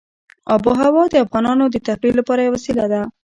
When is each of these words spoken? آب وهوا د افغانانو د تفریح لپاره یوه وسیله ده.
آب 0.53 0.63
وهوا 0.67 1.03
د 1.09 1.15
افغانانو 1.25 1.65
د 1.69 1.75
تفریح 1.87 2.13
لپاره 2.19 2.41
یوه 2.41 2.55
وسیله 2.57 2.85
ده. 2.91 3.01